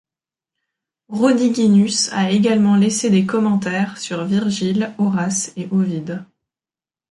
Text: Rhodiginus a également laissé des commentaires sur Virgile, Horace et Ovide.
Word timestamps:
Rhodiginus 1.09 2.09
a 2.11 2.31
également 2.31 2.75
laissé 2.75 3.11
des 3.11 3.27
commentaires 3.27 3.99
sur 3.99 4.25
Virgile, 4.25 4.95
Horace 4.97 5.53
et 5.57 5.67
Ovide. 5.69 6.25